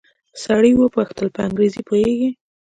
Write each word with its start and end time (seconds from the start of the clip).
سړي 0.43 0.71
وپوښتل 0.75 1.27
په 1.35 1.39
انګريزي 1.47 1.81
پوهېږې. 1.87 2.29